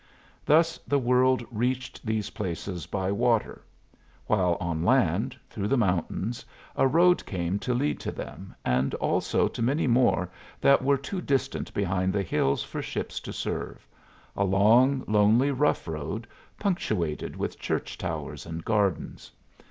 [0.47, 3.63] Thus the world reached these places by water;
[4.25, 6.43] while on land, through the mountains,
[6.75, 10.27] a road came to lead to them, and also to many more
[10.59, 13.85] that were too distant behind the hills for ships to serve
[14.35, 16.25] a long, lonely, rough road,
[16.57, 19.29] punctuated with church towers and gardens.